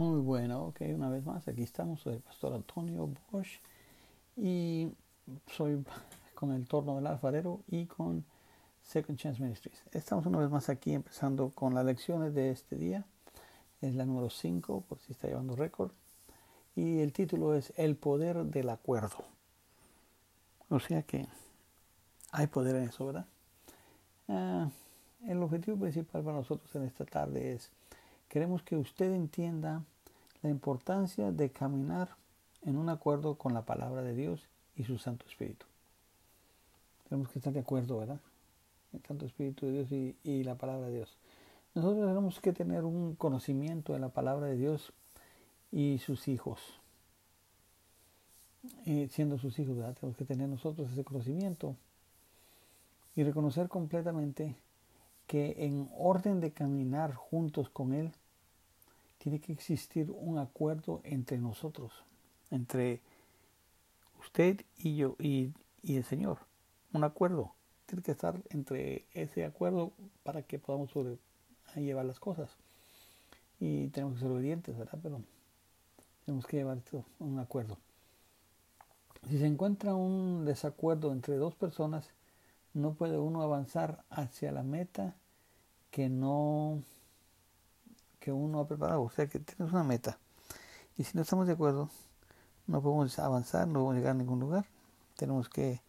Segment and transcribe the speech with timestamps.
[0.00, 3.60] Muy bueno, ok, una vez más, aquí estamos, soy el pastor Antonio Bosch
[4.34, 4.88] y
[5.46, 5.84] soy
[6.34, 8.24] con el torno del alfarero y con
[8.82, 9.82] Second Chance Ministries.
[9.92, 13.04] Estamos una vez más aquí empezando con las lecciones de este día,
[13.82, 15.90] es la número 5, por si está llevando récord,
[16.74, 19.26] y el título es El poder del acuerdo.
[20.70, 21.26] O sea que
[22.32, 23.26] hay poder en eso, ¿verdad?
[24.28, 24.70] Ah,
[25.26, 27.70] el objetivo principal para nosotros en esta tarde es
[28.30, 29.82] Queremos que usted entienda
[30.42, 32.10] la importancia de caminar
[32.62, 35.66] en un acuerdo con la palabra de Dios y su Santo Espíritu.
[37.08, 38.20] Tenemos que estar de acuerdo, ¿verdad?
[38.92, 41.18] El Santo Espíritu de Dios y, la palabra de Dios.
[41.74, 44.92] Nosotros tenemos que tener un conocimiento de la palabra de Dios
[45.72, 46.60] y sus hijos.
[49.10, 49.96] Siendo sus hijos, ¿verdad?
[49.98, 51.74] Tenemos que tener nosotros ese conocimiento
[53.16, 54.54] y reconocer completamente
[55.26, 58.12] que en orden de caminar juntos con Él,
[59.20, 61.92] tiene que existir un acuerdo entre nosotros,
[62.50, 63.02] entre
[64.18, 65.52] usted y yo y,
[65.84, 66.38] el Señor.
[66.94, 67.52] Un acuerdo.
[67.84, 70.90] Tiene que estar entre ese acuerdo para que podamos
[71.76, 72.50] llevar las cosas.
[73.58, 74.98] Y tenemos que ser obedientes, ¿verdad?
[75.02, 75.20] Pero
[76.24, 77.76] tenemos que llevar esto, un acuerdo.
[79.28, 82.08] Si se encuentra un desacuerdo entre dos personas,
[82.72, 85.14] no puede uno avanzar hacia la meta
[85.90, 86.82] que no
[88.20, 89.02] que uno ha preparado.
[89.02, 90.18] O sea que tienes una meta.
[90.96, 91.88] Y si no estamos de acuerdo,
[92.66, 94.66] no podemos avanzar, no podemos llegar a ningún lugar.
[95.16, 95.80] Tenemos que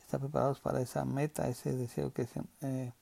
[0.00, 2.92] estar preparados para esa meta, ese deseo que, se, eh,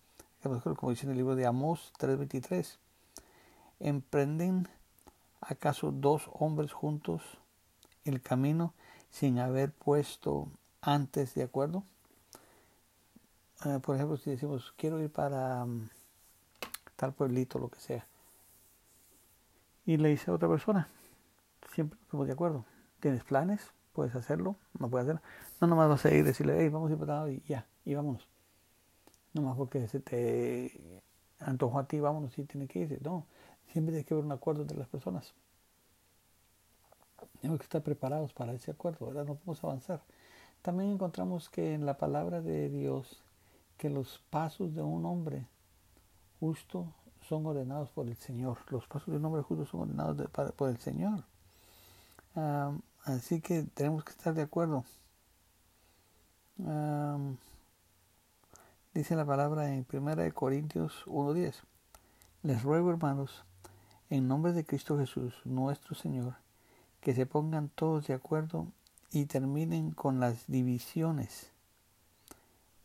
[0.76, 2.78] como dice en el libro de Amós 3:23.
[3.80, 4.68] ¿Emprenden
[5.40, 7.22] acaso dos hombres juntos
[8.04, 8.74] el camino
[9.10, 10.48] sin haber puesto
[10.80, 11.84] antes de acuerdo?
[13.64, 15.88] Eh, por ejemplo, si decimos, quiero ir para mm,
[16.96, 18.06] tal pueblito, lo que sea,
[19.84, 20.88] y le dice a otra persona,
[21.72, 22.64] siempre estamos de acuerdo,
[23.00, 25.22] tienes planes, puedes hacerlo, no puedes hacerlo,
[25.60, 27.94] no nomás vas a ir y decirle, hey, vamos a ir para y ya, y
[27.94, 28.28] vámonos.
[29.34, 31.02] Nomás porque se te
[31.40, 32.98] antojó a ti, vámonos, y tiene que irse.
[33.02, 33.26] No,
[33.66, 35.34] siempre tiene que haber un acuerdo entre las personas.
[37.40, 39.24] Tenemos que estar preparados para ese acuerdo, ¿verdad?
[39.24, 40.02] No podemos avanzar.
[40.60, 43.24] También encontramos que en la palabra de Dios,
[43.78, 45.46] que los pasos de un hombre
[46.38, 46.92] justo
[47.28, 48.58] son ordenados por el Señor.
[48.70, 51.24] Los pasos de un hombre justo son ordenados por el Señor.
[53.04, 54.84] así que tenemos que estar de acuerdo.
[58.94, 61.54] dice la palabra en 1 Corintios 1.10.
[62.42, 63.44] Les ruego, hermanos,
[64.10, 66.34] en nombre de Cristo Jesús, nuestro Señor,
[67.00, 68.66] que se pongan todos de acuerdo
[69.10, 71.50] y terminen con las divisiones,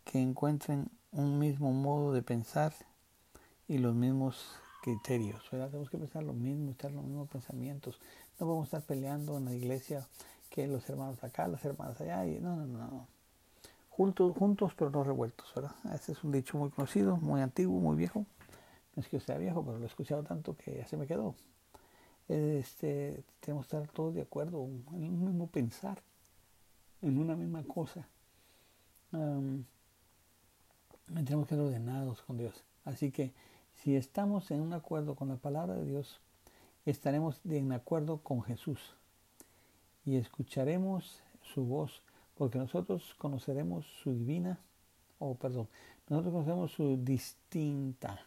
[0.05, 2.73] que encuentren un mismo modo de pensar
[3.67, 5.67] y los mismos criterios, ¿verdad?
[5.67, 7.99] Tenemos que pensar lo mismo, estar los mismos pensamientos.
[8.39, 10.07] No podemos estar peleando en la iglesia
[10.49, 12.25] que los hermanos acá, las hermanas allá.
[12.25, 13.07] Y, no, no, no.
[13.89, 15.75] Juntos, juntos pero no revueltos, ¿verdad?
[15.93, 18.25] Ese es un dicho muy conocido, muy antiguo, muy viejo.
[18.95, 21.35] No es que sea viejo, pero lo he escuchado tanto que ya se me quedó.
[22.27, 26.01] Este, tenemos que estar todos de acuerdo en un mismo pensar,
[27.01, 28.07] en una misma cosa.
[29.11, 29.65] tenemos
[31.47, 32.63] que ser ordenados con Dios.
[32.85, 33.33] Así que
[33.83, 36.19] si estamos en un acuerdo con la palabra de Dios,
[36.85, 38.79] estaremos en acuerdo con Jesús
[40.05, 42.01] y escucharemos su voz,
[42.35, 44.59] porque nosotros conoceremos su divina,
[45.19, 45.67] o perdón,
[46.09, 48.19] nosotros conocemos su distinta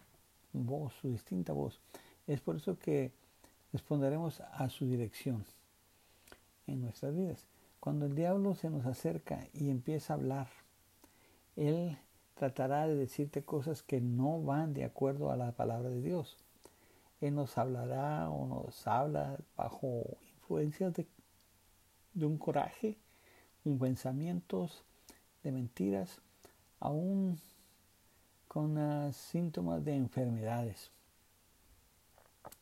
[0.53, 1.81] voz, su distinta voz.
[2.27, 3.13] Es por eso que
[3.73, 5.45] responderemos a su dirección
[6.67, 7.47] en nuestras vidas.
[7.81, 10.49] Cuando el diablo se nos acerca y empieza a hablar,
[11.57, 11.97] él
[12.41, 16.39] tratará de decirte cosas que no van de acuerdo a la palabra de Dios.
[17.21, 21.07] Él nos hablará o nos habla bajo influencias de,
[22.25, 22.97] un coraje,
[23.63, 24.83] un pensamientos
[25.43, 26.23] de mentiras,
[26.79, 27.39] aún
[28.49, 30.91] con síntomas de enfermedades.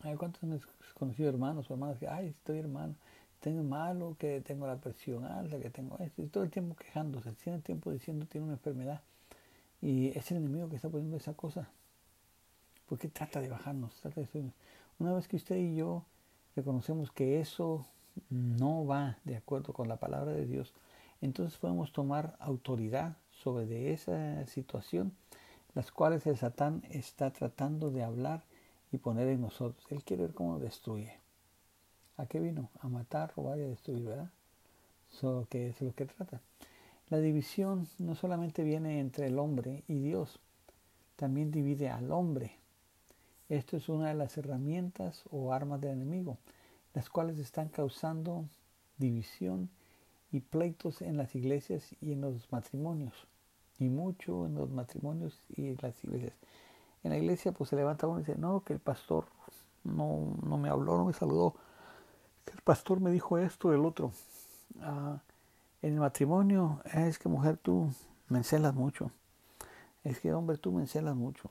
[0.01, 0.61] Hay cuántos han
[0.95, 2.97] conocido hermanos o hermanas que, ay, estoy hermano,
[3.39, 7.31] tengo malo, que tengo la presión alta, que tengo esto, y todo el tiempo quejándose,
[7.31, 9.03] todo el tiempo diciendo tiene una enfermedad.
[9.81, 11.69] Y es el enemigo que está poniendo esa cosa.
[12.89, 14.53] Porque trata de bajarnos, trata de
[14.99, 16.05] Una vez que usted y yo
[16.57, 17.87] reconocemos que eso
[18.31, 20.73] no va de acuerdo con la palabra de Dios,
[21.21, 25.13] entonces podemos tomar autoridad sobre de esa situación,
[25.75, 28.43] las cuales el Satán está tratando de hablar
[28.93, 29.85] y poner en nosotros.
[29.91, 31.13] Él quiere ver cómo destruye.
[32.17, 32.69] ¿A qué vino?
[32.81, 34.31] A matar, robar y a destruir, ¿verdad?
[35.13, 36.41] Eso que es lo que trata.
[37.11, 40.41] La división no solamente viene entre el hombre y Dios,
[41.17, 42.59] también divide al hombre.
[43.49, 46.39] Esto es una de las herramientas o armas del enemigo.
[46.95, 48.45] las cuales están causando
[48.97, 49.71] división
[50.33, 53.15] y pleitos en las iglesias y en los matrimonios,
[53.79, 56.35] y mucho en los matrimonios y en las iglesias.
[57.05, 59.27] En la iglesia pues se levanta uno y dice, no, que el pastor
[59.85, 61.55] no, no me habló, no me saludó,
[62.45, 64.13] que el pastor me dijo esto, el otro.
[64.81, 65.21] Ah,
[65.83, 67.93] en el matrimonio es que mujer tú
[68.29, 69.11] me encelas mucho,
[70.05, 71.51] es que hombre tú me encelas mucho.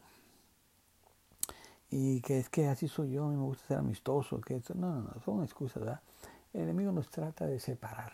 [1.90, 4.92] Y que es que así soy yo, a mí me gusta ser amistoso, que no,
[4.92, 6.02] no, no, son excusas, ¿verdad?
[6.54, 8.14] El enemigo nos trata de separar.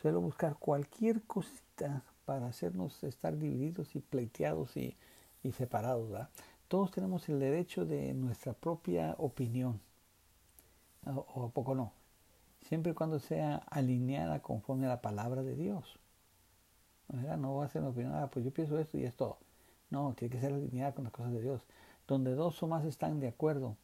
[0.00, 4.96] Suelo buscar cualquier cosita para hacernos estar divididos y pleiteados y,
[5.42, 6.28] y separados, ¿verdad?
[6.68, 9.80] Todos tenemos el derecho de nuestra propia opinión,
[11.06, 11.92] o, a poco no,
[12.62, 15.98] siempre y cuando sea alineada conforme a la palabra de Dios.
[17.08, 19.38] No va a ser una opinión, ah, pues yo pienso esto y es todo.
[19.90, 21.62] No, tiene que ser alineada con las cosas de Dios.
[22.06, 23.76] Donde dos o más están de acuerdo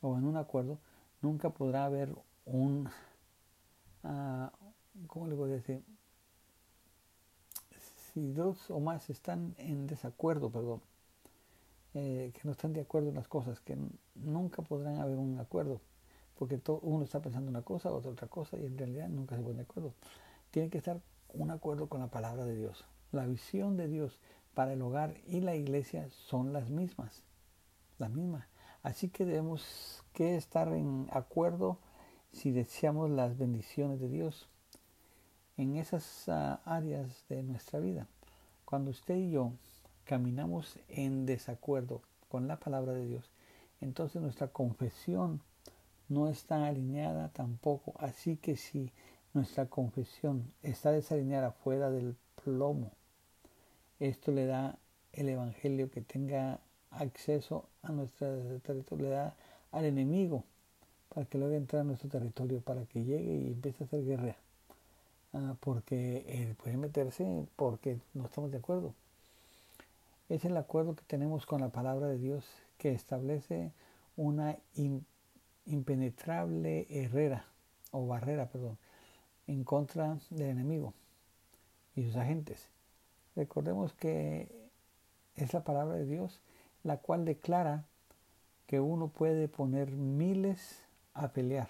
[0.00, 0.78] o en un acuerdo,
[1.20, 2.88] nunca podrá haber un,
[4.02, 4.48] uh,
[5.06, 5.82] ¿cómo le voy a decir?
[8.12, 10.82] Si dos o más están en desacuerdo, perdón,
[11.94, 13.76] eh, que no están de acuerdo en las cosas, que
[14.14, 15.80] nunca podrán haber un acuerdo,
[16.42, 19.42] porque todo, uno está pensando una cosa, otro otra cosa, y en realidad nunca se
[19.42, 19.94] pone de acuerdo.
[20.50, 21.00] Tiene que estar
[21.32, 22.84] un acuerdo con la palabra de Dios.
[23.12, 24.18] La visión de Dios
[24.52, 27.22] para el hogar y la iglesia son las mismas,
[27.98, 28.48] las mismas.
[28.82, 31.78] Así que debemos que estar en acuerdo
[32.32, 34.48] si deseamos las bendiciones de Dios
[35.56, 38.08] en esas uh, áreas de nuestra vida.
[38.64, 39.52] Cuando usted y yo
[40.02, 43.30] caminamos en desacuerdo con la palabra de Dios,
[43.80, 45.40] entonces nuestra confesión
[46.12, 47.94] no está alineada tampoco.
[47.98, 48.90] Así que si
[49.34, 52.90] nuestra confesión está desalineada fuera del plomo,
[54.00, 54.78] esto le da
[55.12, 56.60] el Evangelio que tenga
[56.90, 58.28] acceso a nuestro
[58.60, 59.34] territorio, le da
[59.70, 60.44] al enemigo
[61.14, 64.36] para que luego entre a nuestro territorio, para que llegue y empiece a hacer guerra.
[65.34, 68.94] Ah, porque él puede meterse porque no estamos de acuerdo
[70.34, 72.44] es el acuerdo que tenemos con la palabra de Dios
[72.78, 73.70] que establece
[74.16, 74.56] una
[75.66, 77.46] impenetrable herrera
[77.90, 78.78] o barrera, perdón,
[79.46, 80.94] en contra del enemigo
[81.94, 82.68] y sus agentes.
[83.36, 84.48] Recordemos que
[85.36, 86.40] es la palabra de Dios
[86.82, 87.84] la cual declara
[88.66, 91.68] que uno puede poner miles a pelear,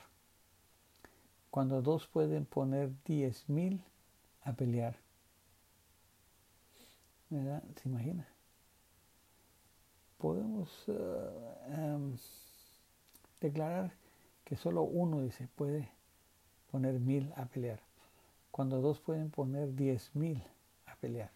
[1.51, 3.83] cuando dos pueden poner diez mil
[4.43, 4.97] a pelear.
[7.29, 8.33] ¿Se imagina?
[10.23, 10.95] podemos eh,
[11.75, 12.17] em,
[13.49, 13.93] declarar
[14.45, 15.89] que solo uno dice puede
[16.71, 17.81] poner mil a pelear,
[18.51, 20.43] cuando dos pueden poner diez mil
[20.87, 21.31] a pelear.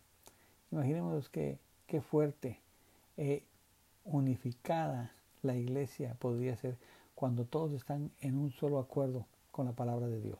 [0.71, 2.61] Imaginemos que qué fuerte
[3.17, 3.43] e
[4.05, 5.13] unificada
[5.43, 6.77] la iglesia podría ser
[7.15, 10.39] cuando todos están en un solo acuerdo con la palabra de Dios.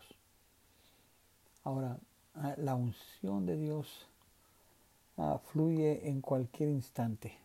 [1.65, 1.99] Ahora,
[2.35, 4.07] ah, la unción de Dios
[5.17, 7.39] ah, fluye en cualquier instante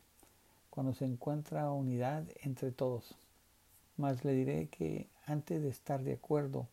[0.70, 3.16] cuando se encuentra unidad entre todos.
[4.02, 6.68] Mas le diré que antes de estar de acuerdo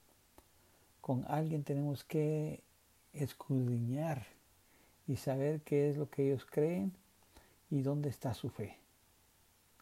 [1.02, 2.62] con alguien tenemos que
[3.12, 4.24] escudriñar
[5.06, 6.90] y saber qué es lo que ellos creen
[7.70, 8.78] y dónde está su fe.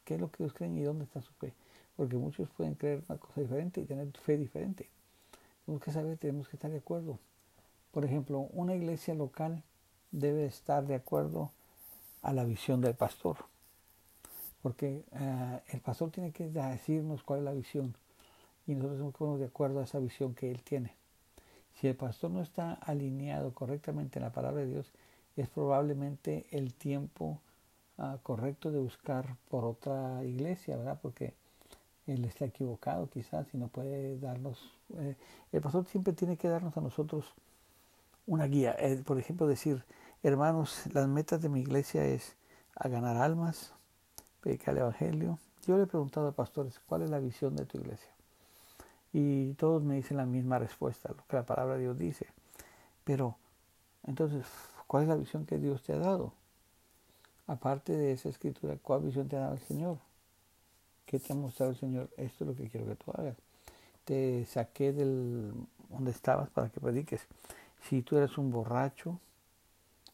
[0.04, 1.52] ¿Qué es lo que ellos creen y dónde está su fe?
[1.96, 4.88] Porque muchos pueden creer una cosa diferente y tener fe diferente.
[5.65, 7.20] Tenemos que saber, tenemos que estar de acuerdo.
[7.93, 9.62] Por ejemplo, una iglesia local
[10.10, 11.53] debe estar de acuerdo
[12.22, 13.36] a la visión del pastor
[14.67, 17.94] porque eh, el pastor tiene que decirnos cuál es la visión
[18.67, 20.93] y nosotros estamos de acuerdo a esa visión que él tiene.
[21.75, 24.91] Si el pastor no está alineado correctamente en la palabra de Dios,
[25.37, 27.41] es probablemente el tiempo
[27.96, 30.99] ah, correcto de buscar por otra iglesia, ¿verdad?
[31.01, 31.35] Porque
[32.08, 34.77] él está equivocado quizás y no puede darnos...
[34.99, 35.15] Eh,
[35.53, 37.35] el pastor siempre tiene que darnos a nosotros
[38.27, 38.75] una guía.
[38.81, 39.85] Eh, por ejemplo, decir,
[40.25, 42.35] hermanos, las metas de mi iglesia es
[42.75, 43.76] a ganar almas,
[44.46, 45.38] predicar el Evangelio.
[45.67, 48.08] Yo le he preguntado a pastores, ¿cuál es la visión de tu iglesia?
[49.12, 52.26] Y todos me dicen la misma respuesta, lo que la palabra de Dios dice.
[53.03, 53.36] Pero,
[54.05, 54.46] entonces,
[54.86, 56.32] ¿cuál es la visión que Dios te ha dado?
[57.48, 59.98] Aparte de esa escritura, ¿cuál visión te ha dado el Señor?
[61.06, 62.08] ¿Qué te ha mostrado el Señor?
[62.17, 63.36] Esto es lo que quiero que tú hagas.
[64.05, 65.53] Te saqué del
[65.91, 67.26] donde estabas para que prediques.
[67.88, 69.19] Si tú eres un borracho,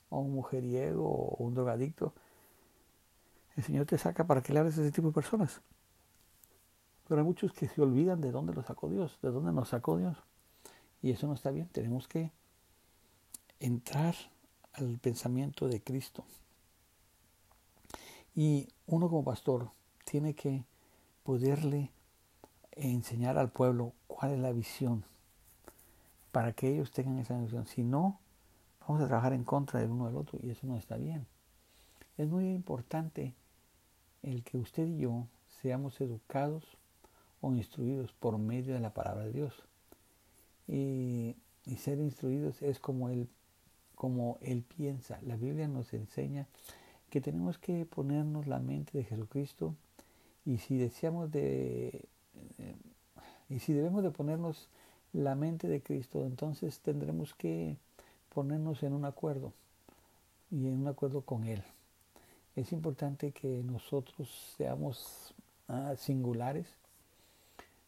[0.09, 2.15] o un mujeriego, o un drogadicto,
[3.57, 5.61] el Señor te saca para que le hables a ese tipo de personas.
[7.07, 9.99] Pero hay muchos que se olvidan de dónde lo sacó Dios, de dónde nos sacó
[9.99, 10.17] Dios.
[11.03, 11.69] Y eso no está bien.
[11.69, 12.33] Tenemos que
[13.61, 14.15] entrar
[14.73, 16.25] al pensamiento de Cristo.
[18.35, 19.71] Y uno como pastor
[20.05, 20.65] tiene que
[21.23, 21.91] poderle
[22.73, 25.05] enseñar al pueblo cuál es la visión
[26.31, 27.67] para que ellos tengan esa visión.
[27.67, 28.19] Si no,
[28.81, 31.27] vamos a trabajar en contra del uno del otro y eso no está bien.
[32.17, 33.35] Es muy importante
[34.23, 35.27] el que usted y yo
[35.61, 36.65] seamos educados
[37.41, 39.55] o instruidos por medio de la palabra de Dios.
[40.69, 41.37] Y,
[41.79, 43.29] ser instruidos es como él,
[43.95, 45.19] como él piensa.
[45.23, 46.47] La Biblia nos enseña
[47.11, 49.75] que tenemos que ponernos la mente de Jesucristo
[50.45, 52.09] y si deseamos de
[52.59, 52.75] eh,
[53.49, 54.69] y si debemos de ponernos
[55.13, 57.77] la mente de Cristo, entonces tendremos que
[58.31, 59.53] ponernos en un acuerdo
[60.51, 61.63] y en un acuerdo con Él.
[62.55, 64.29] Es importante que nosotros
[64.59, 65.33] seamos
[65.69, 66.67] ah, singulares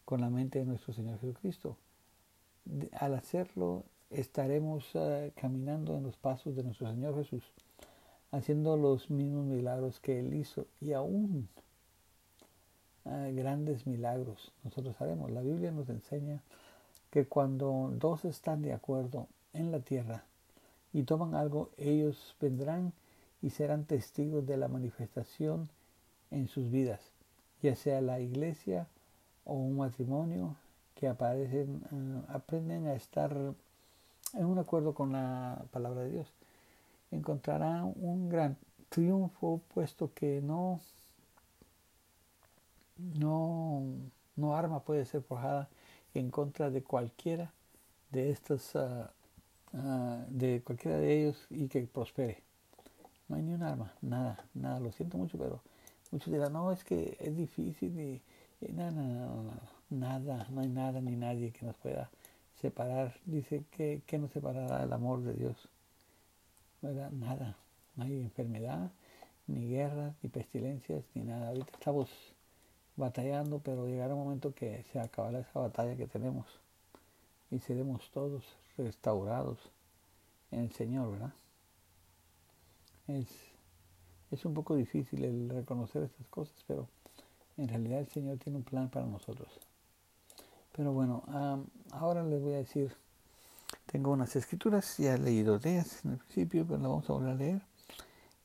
[0.06, 1.76] con la mente de nuestro Señor Jesucristo.
[2.92, 7.42] Al hacerlo, estaremos ah, caminando en los pasos de nuestro Señor Jesús,
[8.32, 11.46] haciendo los mismos milagros que Él hizo y aún
[13.04, 15.30] ah, grandes milagros nosotros haremos.
[15.30, 16.40] La Biblia nos enseña
[17.10, 20.24] que cuando dos están de acuerdo en la tierra
[20.94, 22.94] y toman algo, ellos vendrán
[23.44, 25.68] y serán testigos de la manifestación
[26.30, 27.12] en sus vidas,
[27.60, 28.88] ya sea la iglesia
[29.44, 30.56] o un matrimonio
[30.94, 33.36] que aparecen, eh, aprenden a estar
[34.32, 36.32] en un acuerdo con la palabra de Dios.
[37.10, 38.56] Encontrarán un gran
[38.88, 40.80] triunfo puesto que no,
[42.96, 43.82] no,
[44.36, 45.68] no arma puede ser forjada
[46.14, 47.52] en contra de cualquiera
[48.10, 49.12] de estos, ah,
[49.74, 52.42] ah, de cualquiera de ellos y que prospere.
[53.28, 55.60] No hay ni un arma, nada, nada, lo siento mucho, pero
[56.10, 58.22] muchos dirán, no, es que es difícil y,
[58.72, 62.10] nada, nada, nada, no hay nada ni nadie que nos pueda
[62.60, 63.14] separar.
[63.24, 65.68] Dice que, que nos separará el amor de Dios.
[66.82, 67.56] Nada,
[67.96, 68.90] no hay enfermedad,
[69.46, 71.48] ni guerra, ni pestilencias, ni nada.
[71.48, 72.10] Ahorita estamos
[72.96, 76.46] batallando, pero llegará un momento que se acabará esa batalla que tenemos
[77.50, 78.44] y seremos todos
[78.76, 79.58] restaurados
[80.50, 81.32] en el Señor, ¿verdad?
[83.06, 83.28] Es,
[84.30, 86.88] es un poco difícil el reconocer estas cosas, pero
[87.56, 89.48] en realidad el Señor tiene un plan para nosotros.
[90.72, 91.22] Pero bueno,
[91.92, 92.92] ahora les voy a decir,
[93.86, 97.12] tengo unas escrituras, ya he leído de ellas en el principio, pero las vamos a
[97.12, 97.62] volver a leer.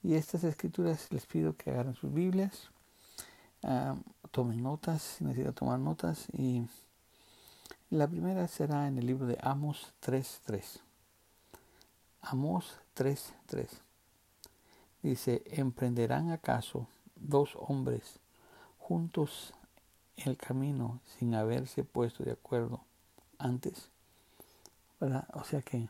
[0.03, 2.69] Y estas escrituras les pido que agarren sus Biblias
[4.31, 6.27] tomen notas, si necesita tomar notas.
[6.33, 6.67] Y
[7.89, 10.81] la primera será en el libro de Amos 3.3.
[12.21, 13.88] Amos 3.3.
[15.01, 18.19] Dice, ¿emprenderán acaso dos hombres
[18.77, 19.53] juntos
[20.17, 22.81] el camino sin haberse puesto de acuerdo
[23.37, 23.89] antes?
[24.99, 25.89] O sea que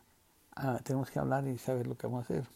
[0.55, 2.47] ah, tenemos que hablar y saber lo que vamos a hacer.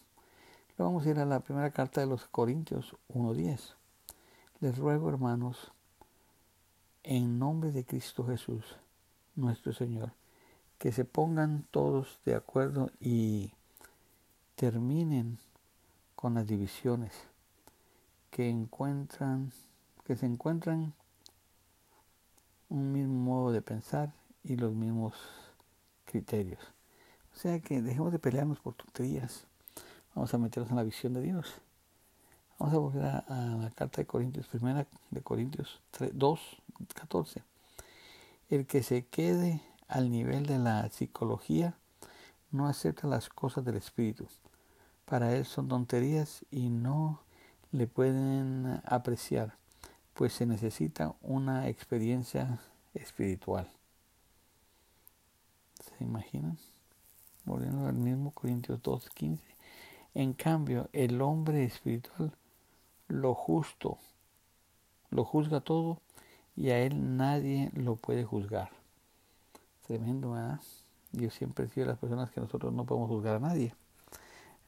[0.76, 3.74] Luego vamos a ir a la primera carta de los Corintios 1.10.
[4.60, 5.72] Les ruego, hermanos,
[7.02, 8.64] en nombre de Cristo Jesús,
[9.34, 10.12] nuestro Señor,
[10.78, 13.52] que se pongan todos de acuerdo y
[14.54, 15.38] terminen
[16.24, 17.12] con las divisiones
[18.30, 19.52] que encuentran,
[20.06, 20.94] que se encuentran
[22.70, 24.10] un mismo modo de pensar
[24.42, 25.12] y los mismos
[26.06, 26.62] criterios.
[27.34, 29.44] O sea que dejemos de pelearnos por tonterías.
[30.14, 31.56] Vamos a meternos en la visión de Dios.
[32.58, 36.40] Vamos a volver a, la carta de Corintios, primera de Corintios 2,
[36.94, 37.42] 14.
[38.48, 41.74] El que se quede al nivel de la psicología
[42.50, 44.26] no acepta las cosas del espíritu.
[45.04, 47.20] Para él son tonterías y no
[47.72, 49.56] le pueden apreciar,
[50.14, 52.60] pues se necesita una experiencia
[52.94, 53.70] espiritual.
[55.80, 56.56] ¿Se imaginan?
[57.44, 59.44] Volviendo al mismo Corintios 2, 15.
[60.14, 62.32] En cambio, el hombre espiritual
[63.08, 63.98] lo justo,
[65.10, 66.00] lo juzga todo
[66.56, 68.70] y a él nadie lo puede juzgar.
[69.86, 70.60] Tremendo, ¿verdad?
[71.12, 73.74] Yo siempre he sido de las personas que nosotros no podemos juzgar a nadie,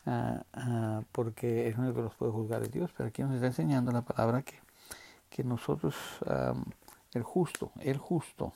[0.06, 3.46] ah, ah, porque el único que nos puede juzgar es Dios, pero aquí nos está
[3.46, 4.54] enseñando la palabra que,
[5.28, 5.94] que nosotros,
[7.12, 8.52] el justo, el justo,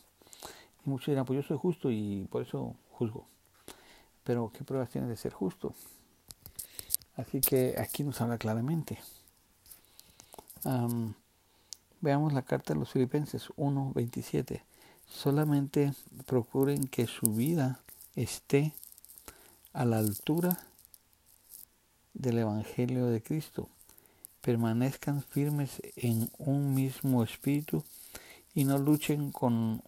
[0.86, 3.26] y muchos dirán, pues yo soy justo y por eso juzgo.
[4.24, 5.74] Pero ¿qué pruebas tiene de ser justo?
[7.16, 8.98] Así que aquí nos habla claramente
[12.00, 14.62] veamos la carta de los Filipenses 1.27.
[15.06, 15.92] Solamente
[16.26, 17.80] procuren que su vida
[18.14, 18.74] esté
[19.72, 20.58] a la altura
[22.14, 23.68] del Evangelio de Cristo.
[24.40, 27.84] Permanezcan firmes en un mismo espíritu
[28.54, 29.82] y no luchen con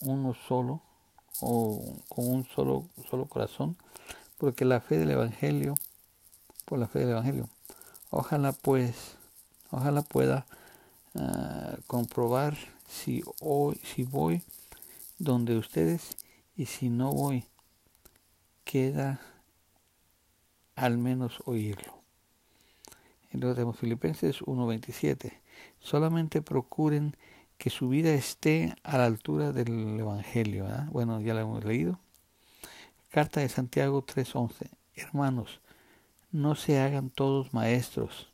[0.00, 0.82] uno solo
[1.40, 3.76] o con un solo, solo corazón,
[4.38, 5.74] porque la fe del Evangelio,
[6.64, 7.48] por la fe del Evangelio.
[8.10, 9.16] Ojalá pues
[9.76, 10.46] Ojalá pueda
[11.16, 12.56] ah, comprobar
[12.88, 14.40] si, hoy, si voy
[15.18, 16.16] donde ustedes
[16.56, 17.44] y si no voy,
[18.62, 19.20] queda
[20.76, 22.02] al menos oírlo.
[23.32, 25.32] Y luego tenemos Filipenses 1.27.
[25.80, 27.16] Solamente procuren
[27.58, 30.66] que su vida esté a la altura del Evangelio.
[30.90, 31.98] Bueno, ya lo hemos leído.
[33.10, 34.70] Carta de Santiago 3.11.
[34.94, 35.60] Hermanos,
[36.30, 38.32] no se hagan todos maestros.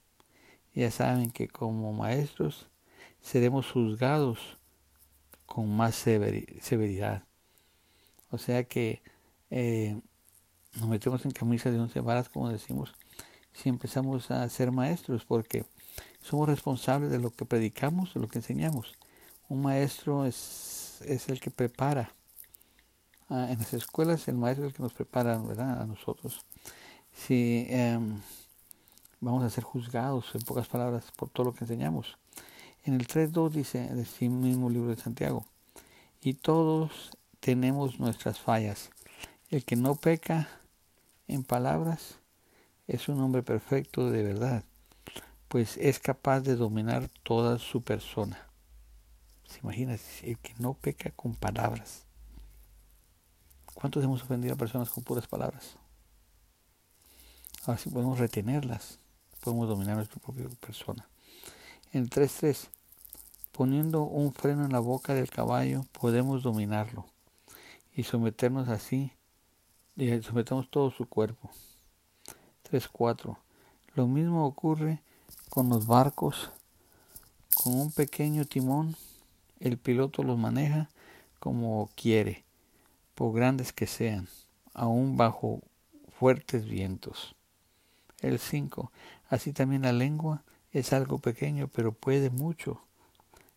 [0.74, 2.68] Ya saben que como maestros
[3.20, 4.58] seremos juzgados
[5.46, 7.24] con más severidad.
[8.30, 9.02] O sea que
[9.50, 10.00] eh,
[10.74, 12.94] nos metemos en camisa de once varas, como decimos,
[13.52, 15.64] si empezamos a ser maestros, porque
[16.22, 18.94] somos responsables de lo que predicamos, de lo que enseñamos.
[19.48, 22.12] Un maestro es, es el que prepara.
[23.28, 25.82] Ah, en las escuelas el maestro es el que nos prepara ¿verdad?
[25.82, 26.44] a nosotros.
[27.12, 28.20] Si em,
[29.20, 32.16] vamos a ser juzgados, en pocas palabras, por todo lo que enseñamos.
[32.84, 35.44] En el 3.2 dice, en el mismo libro de Santiago,
[36.22, 37.10] y todos
[37.40, 38.90] tenemos nuestras fallas.
[39.50, 40.59] El que no peca
[41.30, 42.18] en palabras
[42.86, 44.64] es un hombre perfecto de verdad,
[45.48, 48.48] pues es capaz de dominar toda su persona.
[49.48, 49.96] ¿Se imagina?
[50.22, 52.04] El que no peca con palabras.
[53.74, 55.76] ¿Cuántos hemos ofendido a personas con puras palabras?
[57.64, 58.98] Ahora sí podemos retenerlas,
[59.40, 61.08] podemos dominar nuestra propia persona.
[61.92, 62.68] En el 3.3,
[63.52, 67.06] poniendo un freno en la boca del caballo, podemos dominarlo
[67.94, 69.12] y someternos así,
[69.96, 71.50] y sometemos todo su cuerpo.
[72.70, 73.36] 3.4.
[73.94, 75.02] Lo mismo ocurre
[75.48, 76.50] con los barcos.
[77.54, 78.96] Con un pequeño timón,
[79.58, 80.88] el piloto los maneja
[81.38, 82.44] como quiere,
[83.14, 84.28] por grandes que sean,
[84.72, 85.60] aún bajo
[86.18, 87.34] fuertes vientos.
[88.20, 88.92] El 5.
[89.28, 92.82] Así también la lengua es algo pequeño, pero puede mucho.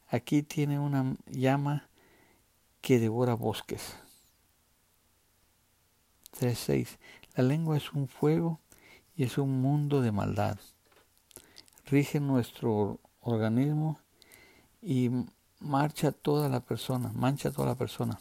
[0.10, 1.88] Aquí tiene una llama
[2.82, 3.96] que devora bosques.
[6.40, 6.98] 3.6.
[7.36, 8.60] La lengua es un fuego
[9.16, 10.58] y es un mundo de maldad.
[11.86, 14.00] Rige nuestro organismo
[14.82, 15.10] y
[15.60, 18.20] marcha toda la persona, mancha toda la persona.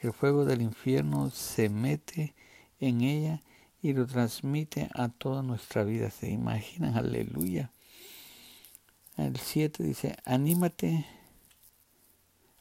[0.00, 2.34] El fuego del infierno se mete
[2.80, 3.42] en ella
[3.80, 6.10] y lo transmite a toda nuestra vida.
[6.10, 6.96] ¿Se imaginan?
[6.96, 7.70] Aleluya.
[9.16, 11.06] El 7 dice, anímate,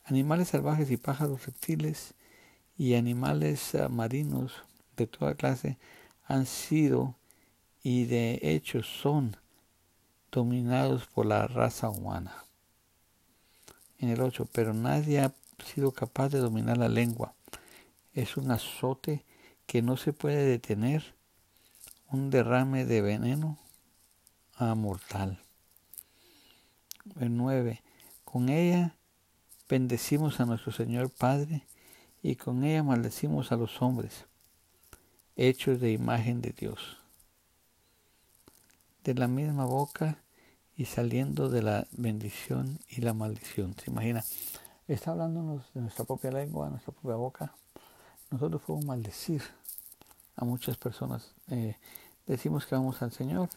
[0.04, 2.14] animales salvajes y pájaros reptiles
[2.78, 4.64] y animales ah, marinos
[4.98, 5.78] de toda clase
[6.26, 7.16] han sido
[7.84, 9.36] y de hecho son
[10.32, 12.46] dominados por la raza humana.
[14.00, 15.34] En el 8, pero nadie ha
[15.66, 17.36] sido capaz de dominar la lengua.
[18.14, 19.26] Es un azote
[19.66, 21.16] que no se puede detener,
[22.10, 23.58] un derrame de veneno
[24.56, 25.40] a mortal.
[27.20, 27.82] El 9,
[28.26, 28.96] con ella
[29.70, 31.64] bendecimos a nuestro Señor Padre
[32.22, 34.26] y con ella maldecimos a los hombres,
[35.36, 37.02] hechos de imagen de Dios
[39.04, 40.18] de la misma boca
[40.76, 43.76] y saliendo de la bendición y la maldición.
[43.84, 44.24] ¿Se imagina?
[44.88, 47.56] Está hablándonos de nuestra propia lengua, nuestra propia boca.
[48.30, 49.42] Nosotros podemos maldecir
[50.36, 51.34] a muchas personas.
[51.50, 51.76] Eh,
[52.26, 53.50] decimos que vamos al Señor,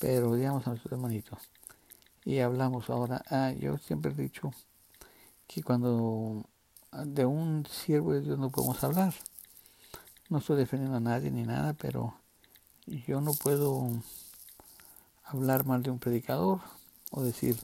[0.00, 1.38] pero odiamos a nuestros hermanitos.
[2.24, 3.22] Y hablamos ahora.
[3.30, 4.52] Ah, yo siempre he dicho
[5.46, 6.44] que cuando
[6.92, 9.14] de un siervo de Dios no podemos hablar.
[10.28, 12.14] No estoy defendiendo a nadie ni nada, pero
[12.86, 13.88] yo no puedo
[15.24, 16.60] hablar mal de un predicador
[17.10, 17.58] o decir,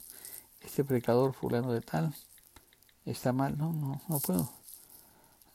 [0.63, 2.15] este predicador fulano de tal
[3.05, 3.59] está mal.
[3.59, 4.51] No, no, no puedo.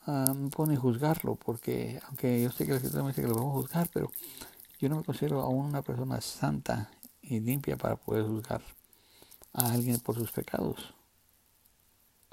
[0.06, 3.28] Ah, no puedo ni juzgarlo porque, aunque yo sé que la escritura me dice que
[3.28, 4.12] lo podemos juzgar, pero
[4.80, 6.91] yo no me considero aún una persona santa
[7.24, 8.62] y limpia para poder juzgar
[9.54, 10.93] a alguien por sus pecados.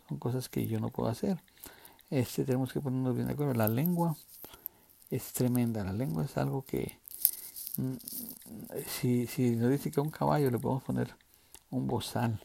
[0.07, 1.43] Son cosas que yo no puedo hacer.
[2.11, 3.55] Este tenemos que ponernos bien de acuerdo.
[3.55, 4.17] La lengua
[5.11, 5.85] es tremenda.
[5.85, 6.99] La lengua es algo que
[7.77, 7.97] Mm,
[8.87, 11.15] si, si nos dice que a un caballo le podemos poner
[11.71, 12.41] un bozal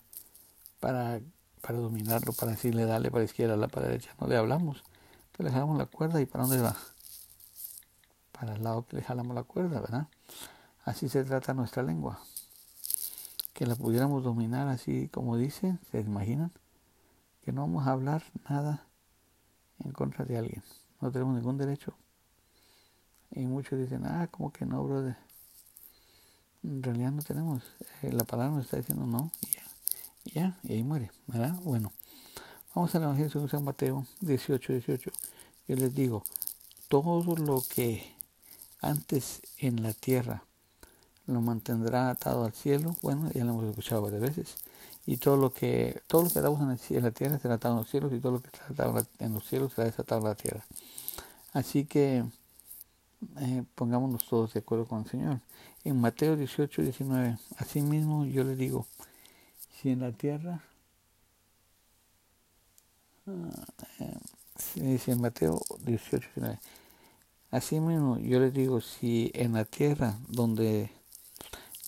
[0.80, 1.22] para,
[1.62, 4.84] para dominarlo, para decirle dale para la izquierda, la para la derecha, no le hablamos,
[5.28, 6.76] entonces le jalamos la cuerda y para dónde va?
[8.34, 10.08] Para el lado que le jalamos la cuerda, ¿verdad?
[10.84, 12.20] Así se trata nuestra lengua.
[13.54, 16.52] Que la pudiéramos dominar así como dice, ¿se imaginan?
[17.44, 18.88] Que no vamos a hablar nada
[19.80, 20.64] en contra de alguien.
[21.00, 21.94] No tenemos ningún derecho
[23.32, 25.18] y muchos dicen, ah, como que no, brother.
[26.64, 27.64] En realidad no tenemos.
[28.02, 29.64] Eh, la palabra nos está diciendo no, ya,
[30.34, 31.56] ya, y ahí muere, ¿verdad?
[31.64, 31.92] Bueno,
[32.76, 35.12] vamos al Evangelio según San Mateo 18, 18.
[35.68, 36.24] Yo les digo,
[36.88, 38.16] todo lo que
[38.82, 40.44] antes en la tierra
[41.26, 44.56] lo mantendrá atado al cielo, bueno, ya lo hemos escuchado varias veces,
[45.06, 47.90] y todo lo que todo lo que atamos en, la tierra será atado en los
[47.90, 50.66] cielos y todo lo que está atado en los cielos será desatado en la tierra.
[51.54, 52.24] Así que
[53.40, 55.42] eh, pongámonos todos de acuerdo con el Señor.
[55.84, 58.88] En Mateo 18, 19, así mismo yo le digo,
[59.70, 60.64] si en la tierra,
[63.28, 63.66] ah,
[64.00, 66.60] eh, en Mateo 18, 19,
[67.52, 70.92] así mismo yo le digo, si en la tierra donde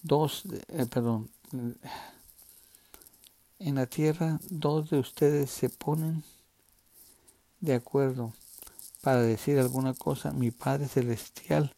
[0.04, 1.30] dos, eh, perdón,
[3.60, 6.24] en la tierra dos de ustedes se ponen
[7.60, 8.34] de acuerdo
[9.04, 11.76] para decir alguna cosa, mi Padre Celestial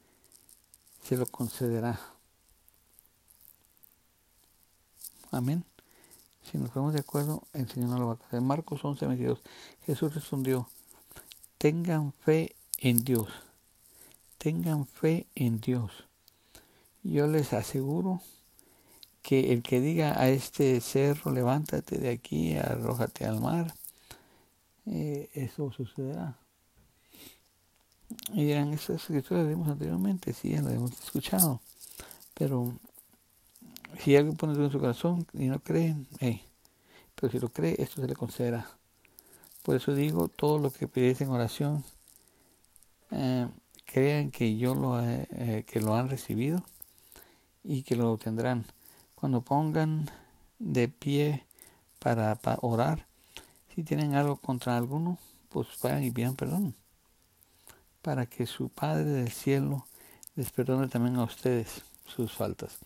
[1.01, 1.99] se lo concederá.
[5.31, 5.65] Amén.
[6.43, 8.41] Si nos ponemos de acuerdo, el Señor no lo va a.
[8.41, 9.41] Marcos 11, 22.
[9.87, 10.69] Jesús respondió,
[11.57, 13.29] tengan fe en Dios.
[14.37, 15.91] Tengan fe en Dios.
[17.01, 18.21] Yo les aseguro
[19.23, 23.73] que el que diga a este cerro, levántate de aquí, arrójate al mar,
[24.85, 26.37] eh, eso sucederá.
[28.33, 31.61] Y dirán, esas escrituras las vimos anteriormente, sí, las hemos escuchado.
[32.33, 32.73] Pero
[33.99, 35.95] si alguien pone en su corazón y no cree,
[37.15, 38.69] pero si lo cree, esto se le concederá.
[39.63, 41.83] Por eso digo, todo lo que pides en oración,
[43.11, 43.47] eh,
[43.85, 46.63] crean que yo lo, eh, que lo han recibido
[47.63, 48.65] y que lo tendrán.
[49.15, 50.09] Cuando pongan
[50.59, 51.45] de pie
[51.99, 53.07] para, para orar,
[53.73, 55.17] si tienen algo contra alguno,
[55.49, 56.75] pues vayan y pidan perdón
[58.05, 59.87] para que su Padre del cielo
[60.35, 62.77] les perdone también a ustedes sus faltas.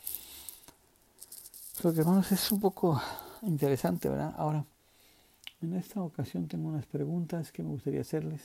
[1.83, 3.01] Lo que hermanos es un poco
[3.41, 4.33] interesante, ¿verdad?
[4.37, 4.63] Ahora,
[5.61, 8.41] en esta ocasión tengo unas preguntas que me gustaría hacerles.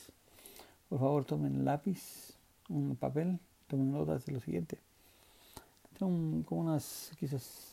[0.89, 2.33] Por favor, tomen lápiz,
[2.67, 4.77] un papel, tomen notas de lo siguiente.
[5.97, 7.71] Tengo como unas, quizás,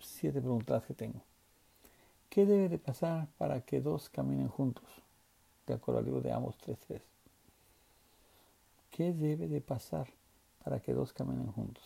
[0.00, 1.22] siete preguntas que tengo.
[2.28, 4.84] ¿Qué debe de pasar para que dos caminen juntos?
[5.64, 7.02] De acuerdo al libro de Amos 3.3.
[8.92, 10.06] ¿Qué debe de pasar
[10.62, 11.82] para que dos caminen juntos?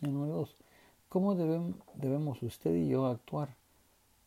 [0.00, 0.56] Y número dos,
[1.10, 3.54] ¿cómo debemos usted y yo actuar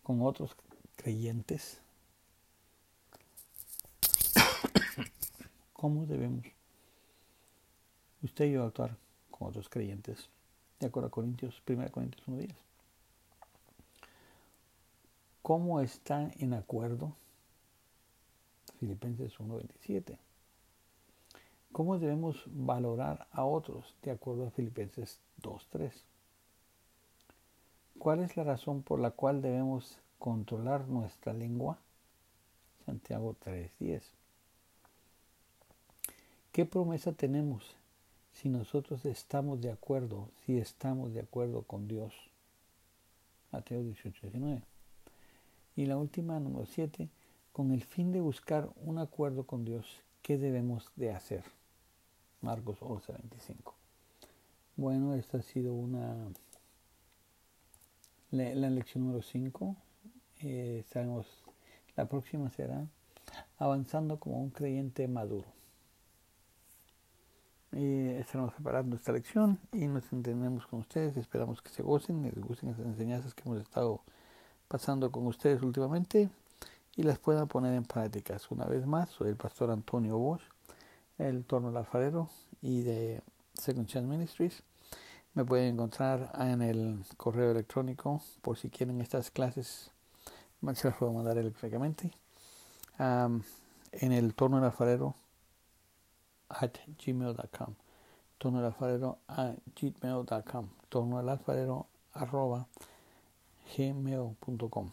[0.04, 0.56] con otros
[0.96, 1.82] creyentes?
[5.74, 6.46] ¿Cómo debemos
[8.22, 8.96] usted y yo actuar
[9.32, 10.30] con otros creyentes?
[10.80, 12.54] De acuerdo a Corintios, 1 Corintios 1.10.
[15.42, 17.16] ¿Cómo están en acuerdo?
[18.80, 20.20] Filipenses 1.27.
[21.72, 25.92] ¿Cómo debemos valorar a otros de acuerdo a Filipenses 2.3?
[28.00, 31.78] ¿Cuál es la razón por la cual debemos controlar nuestra lengua?
[32.86, 34.02] Santiago 3.10.
[36.52, 37.76] ¿Qué promesa tenemos
[38.34, 42.14] si nosotros estamos de acuerdo, si estamos de acuerdo con Dios?
[43.52, 44.62] Mateo 18.19.
[45.76, 47.10] Y la última, número 7,
[47.52, 51.42] con el fin de buscar un acuerdo con Dios, ¿qué debemos de hacer?
[52.42, 53.74] Marcos 11, 25.
[54.76, 56.18] Bueno, esta ha sido una
[58.32, 59.78] la, lección número 5.
[60.42, 61.28] Eh, sabemos,
[61.96, 62.86] la próxima será
[63.58, 65.48] avanzando como un creyente maduro.
[67.72, 71.16] Eh, estaremos preparando esta lección y nos entendemos con ustedes.
[71.16, 74.02] Esperamos que se gocen, les gusten estas enseñanzas que hemos estado
[74.68, 76.30] pasando con ustedes últimamente
[76.98, 78.52] y las puedan poner en prácticas.
[78.52, 80.42] Una vez más, soy el pastor Antonio Bosch
[81.18, 82.30] el Torno al Alfarero
[82.62, 83.22] y de
[83.54, 84.64] Second Chance Ministries.
[85.34, 89.92] Me pueden encontrar en el correo electrónico por si quieren estas clases.
[90.74, 92.12] Se las puedo mandar electrónicamente.
[93.00, 95.16] en el torno al alfarero
[96.50, 97.76] at gmail.com.
[98.38, 100.68] Torno al alfarero at gmail.com.
[100.90, 102.68] Torno al alfarero arroba
[103.76, 104.92] gmail.com.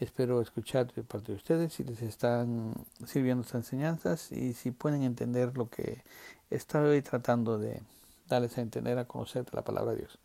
[0.00, 2.72] Espero escuchar de parte de ustedes si les están
[3.04, 6.04] sirviendo estas enseñanzas y si pueden entender lo que
[6.50, 7.82] estoy tratando de
[8.28, 10.18] darles a entender, a conocer la palabra de Dios.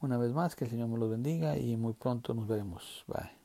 [0.00, 3.04] Una vez más, que el Señor me los bendiga y muy pronto nos veremos.
[3.06, 3.43] Bye.